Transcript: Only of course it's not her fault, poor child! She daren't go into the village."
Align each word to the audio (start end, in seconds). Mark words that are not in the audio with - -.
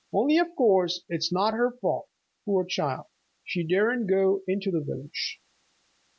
Only 0.11 0.39
of 0.39 0.55
course 0.55 1.03
it's 1.09 1.31
not 1.31 1.53
her 1.53 1.73
fault, 1.79 2.07
poor 2.45 2.65
child! 2.65 3.05
She 3.43 3.61
daren't 3.63 4.07
go 4.09 4.41
into 4.47 4.71
the 4.71 4.81
village." 4.81 5.39